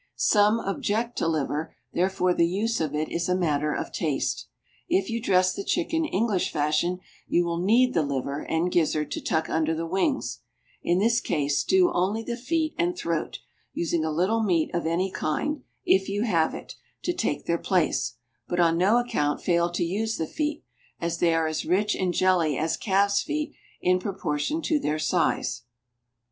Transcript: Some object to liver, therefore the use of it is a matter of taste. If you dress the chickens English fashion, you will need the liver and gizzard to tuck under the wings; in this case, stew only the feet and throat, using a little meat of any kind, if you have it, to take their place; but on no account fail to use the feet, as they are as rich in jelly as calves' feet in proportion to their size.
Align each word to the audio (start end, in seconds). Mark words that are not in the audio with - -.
Some 0.15 0.59
object 0.61 1.15
to 1.19 1.27
liver, 1.27 1.75
therefore 1.93 2.33
the 2.33 2.47
use 2.47 2.81
of 2.81 2.95
it 2.95 3.09
is 3.09 3.29
a 3.29 3.35
matter 3.35 3.71
of 3.71 3.91
taste. 3.91 4.47
If 4.89 5.11
you 5.11 5.21
dress 5.21 5.53
the 5.53 5.63
chickens 5.63 6.09
English 6.11 6.51
fashion, 6.51 7.01
you 7.27 7.45
will 7.45 7.59
need 7.59 7.93
the 7.93 8.01
liver 8.01 8.41
and 8.41 8.71
gizzard 8.71 9.11
to 9.11 9.21
tuck 9.21 9.47
under 9.47 9.75
the 9.75 9.85
wings; 9.85 10.39
in 10.81 10.97
this 10.97 11.19
case, 11.21 11.59
stew 11.59 11.91
only 11.93 12.23
the 12.23 12.35
feet 12.35 12.73
and 12.79 12.97
throat, 12.97 13.41
using 13.73 14.03
a 14.03 14.09
little 14.11 14.41
meat 14.41 14.73
of 14.73 14.87
any 14.87 15.11
kind, 15.11 15.61
if 15.85 16.09
you 16.09 16.23
have 16.23 16.55
it, 16.55 16.73
to 17.03 17.13
take 17.13 17.45
their 17.45 17.59
place; 17.59 18.15
but 18.47 18.59
on 18.59 18.79
no 18.79 18.97
account 18.97 19.39
fail 19.39 19.69
to 19.69 19.83
use 19.83 20.17
the 20.17 20.25
feet, 20.25 20.63
as 20.99 21.19
they 21.19 21.31
are 21.31 21.45
as 21.45 21.63
rich 21.63 21.93
in 21.95 22.11
jelly 22.11 22.57
as 22.57 22.75
calves' 22.75 23.21
feet 23.21 23.53
in 23.81 23.99
proportion 23.99 24.63
to 24.63 24.79
their 24.79 24.97
size. 24.97 25.61